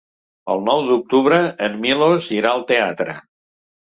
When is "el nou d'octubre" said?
0.53-1.37